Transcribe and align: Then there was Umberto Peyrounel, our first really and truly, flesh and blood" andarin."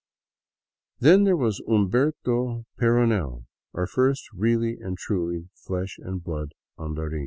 Then 0.99 1.25
there 1.25 1.37
was 1.37 1.61
Umberto 1.67 2.65
Peyrounel, 2.79 3.45
our 3.75 3.85
first 3.85 4.23
really 4.33 4.77
and 4.81 4.97
truly, 4.97 5.49
flesh 5.53 5.97
and 5.99 6.23
blood" 6.23 6.53
andarin." 6.79 7.19